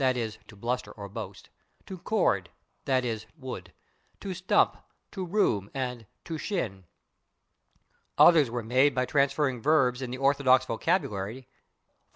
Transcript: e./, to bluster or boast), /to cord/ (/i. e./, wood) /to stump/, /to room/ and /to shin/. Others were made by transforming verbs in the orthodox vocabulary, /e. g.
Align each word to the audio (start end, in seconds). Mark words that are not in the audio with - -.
e./, 0.03 0.31
to 0.47 0.55
bluster 0.55 0.91
or 0.93 1.07
boast), 1.07 1.51
/to 1.85 2.03
cord/ 2.03 2.49
(/i. 2.87 3.01
e./, 3.01 3.19
wood) 3.37 3.71
/to 4.19 4.33
stump/, 4.35 4.77
/to 5.11 5.31
room/ 5.31 5.69
and 5.75 6.07
/to 6.25 6.39
shin/. 6.39 6.85
Others 8.17 8.49
were 8.49 8.63
made 8.63 8.95
by 8.95 9.05
transforming 9.05 9.61
verbs 9.61 10.01
in 10.01 10.09
the 10.09 10.17
orthodox 10.17 10.65
vocabulary, 10.65 11.41
/e. 11.41 11.41
g. 11.41 11.47